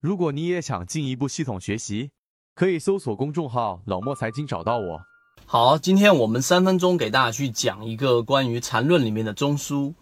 [0.00, 2.10] 如果你也想进一步系统学习，
[2.54, 5.02] 可以搜索公众号“老莫财经”找到我。
[5.44, 9.92] 好，今天我们三分钟给大家去讲一个关于缠论里面的中枢。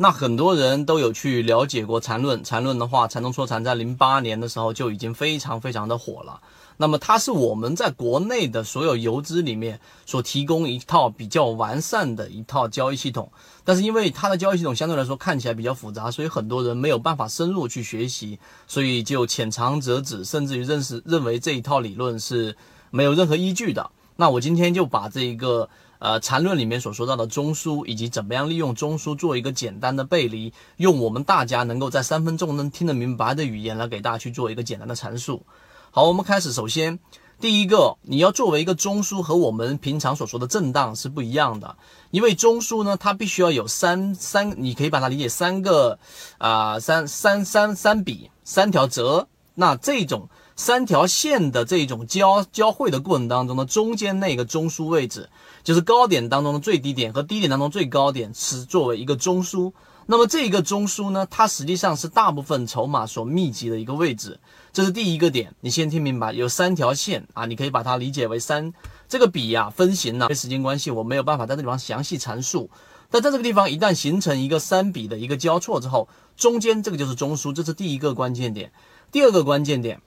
[0.00, 6.40] 那很多人都有去了解过缠论，缠论的话，缠中说禅在零八年的时候就已经非常非常的火了。
[6.76, 13.32] 那么它是我们在国内的所有游资里面所提供一套比较完善的一套交易系统，
[13.64, 18.38] 但是因为它的交易系统相对来说看起来比较复杂，所以很多人没有办法深入去学习，
[18.68, 22.56] 所以就浅尝辄止，甚至于认识认为这一套理论是
[22.92, 23.90] 没有任何依据的。
[24.14, 35.44] 那我今天就把这一个呃缠论里面所说到的中枢，以及怎么样利用中枢做一个简单的背离，用我们大家能够在三分钟能听得明白的语言来给大家去做一个简单的阐述。
[35.90, 36.52] 好，我们开始。
[36.52, 36.98] 首先，
[37.40, 41.76] 第一个，你要作为一个中枢，和我们平常所说的震荡是不一样的。
[42.10, 45.98] 因为中枢呢，它必须要有三三，你可以把它理解三个
[46.38, 49.28] 啊，三三三三笔三条折。
[49.54, 55.30] 那这种三条线的这种交交汇的过程当中呢，中间那个中枢位置，
[55.62, 59.72] 就是高点当中的最低点和低点当中最高点，是作为一个中枢。
[60.06, 64.40] 那么这个中枢呢，它实际上是大部分筹码所密集的一个位置，
[64.72, 66.32] 这是第一个点，你先听明白。
[66.32, 68.72] 有三条线啊，你可以把它理解为三。
[69.08, 72.68] 这个笔呀分型呢，因为时间关系，我没有办法在这地方详细阐述。
[73.10, 78.72] 但在这个地方，一旦形成一个三笔的一个交错之后，中间这个就是中枢，这是第一个关键点。
[79.12, 80.02] 第二个关键点。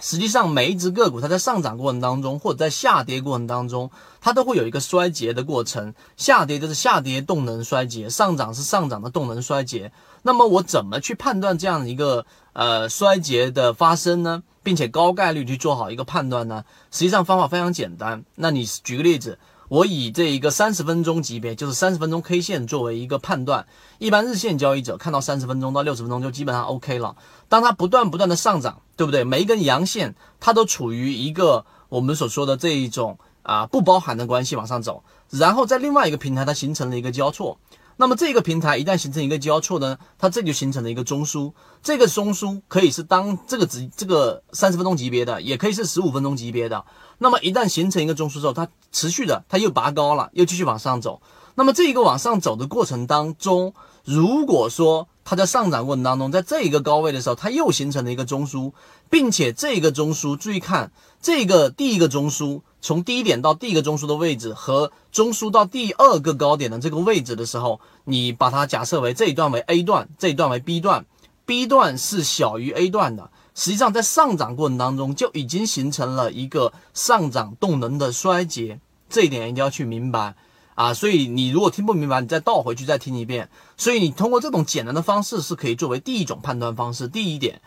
[0.00, 5.94] 实际上，每一只个股它在上涨过程当中，或者在下跌过程当中，它都会有一个衰竭的过程。
[6.16, 9.92] 下跌就是下跌动能衰竭，上涨是上涨的动能衰竭。
[10.22, 14.42] 那么我怎么去判断这样一个呃衰竭的发生呢？
[14.62, 16.64] 并且高概率去做好一个判断呢？
[16.90, 18.24] 实际上方法非常简单。
[18.34, 19.38] 那你举个例子。
[19.68, 23.66] 我以这一个三十分钟级别，就是三十分钟 K 线作为一个判断，
[23.98, 27.16] 一般日线交易者看到三十分钟到六十分钟就基本上 OK 了。
[27.48, 29.24] 当它不断不断的上涨，对不对？
[29.24, 37.58] 每一根阳线它都处于一个我们所说的这一种啊不包含的关系往上走，然后在另外一个平台它形成了一个交错。
[37.98, 41.52] 那么这个平台一旦形成一个交错呢，它这就形成了一个中枢。
[41.82, 46.84] 这个中枢可以是当这个值这个三十分钟级别的，也可以是十五分钟级别的。
[47.16, 51.22] 那么一旦形成一个中枢之后，它持续的它又拔高了，又继续往上走。
[51.56, 53.74] 那么这一个往上走的过程当中，
[54.04, 58.72] 如果说它在上涨过程当中，在这一个高位的时候，它又形成了一个中枢，
[59.10, 62.60] 并且这个中枢，注意看这个第一个中枢。
[62.82, 71.04] 从低点到第一个中枢的位置和中枢到第二个高点的这个位置的时候，你把它假设为这一段为 A 段，这一段为 B 段
[71.46, 73.30] ，B 段是小于 A 段的。
[73.56, 78.78] 实际上在上涨过程当中就已经形成了一个上涨动能的衰竭，
[79.08, 80.36] 这一点一定要去明白
[80.76, 80.94] 啊。
[80.94, 83.48] 所以你如果听不明白，你再倒回去再听一遍。
[83.76, 87.08] 所以你通过这种简单的方式是可以作为第一种判断方式。
[87.08, 87.60] 第一点，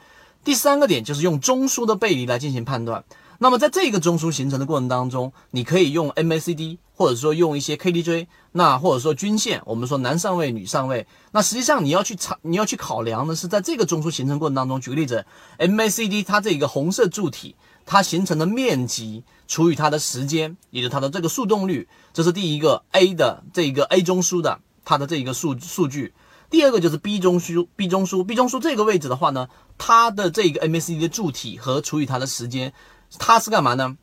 [0.45, 3.03] 第三个点就是用中枢的背离来进行判断。
[3.41, 11.07] 那么在这个中枢形成的过程当中，你可以用 MACD，或者说用一些 KDJ，那或者说均线，我们说男上位、女上位。
[11.31, 15.25] 那实际上你要去查，你要去考量的是在这个中枢形成过程当中，举个例子
[15.57, 17.55] ，MACD 它这个红色柱体
[17.91, 26.13] 它形成的面积除以它的时间，也就是它的这个速动率，这是第一个 A 的这一个 A 中枢的它的这一个数数据。
[26.51, 29.49] 第二个就是 B 中枢，B 中枢，B 中枢这个位置的话呢，
[29.79, 32.73] 它的这个 MACD 的柱体和除以它的时间。
[33.17, 33.97] 它是干嘛呢？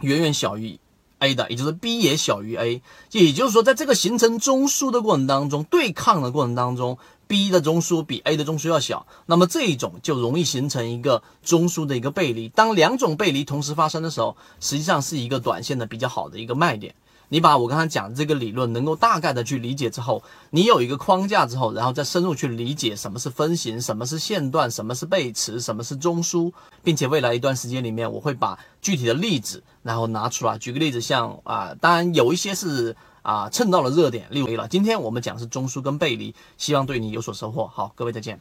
[0.00, 0.80] 远远小于
[1.20, 2.82] A 的，也就是 B 也小于 A，
[3.12, 12.48] 也就是说，在这个形成中枢的过程当中，对抗的过程当中，B 的中枢比 A 的中枢要小，那么这一种就容易形成一个中枢的一个背离。
[12.48, 16.94] 当两种背离同时发生的时候，实际上是一个短线的比较好的一个卖点。
[17.30, 26.52] 你把我刚才讲的这个理论能够大概的去理解之后，你有一个框架之后，然后再深入去理解什么是分型，什么是线段，什么是背驰，什么是中枢，
[26.82, 30.58] 并且未来一段时间里面，我会把具体的例子然后拿出来。
[30.58, 34.66] 举个例子，像啊，当然有一些是啊蹭到了热点，例如了。
[34.66, 37.66] 今天我们讲是中枢跟背离，希望对你有所收获。
[37.68, 38.40] 好，各位再见。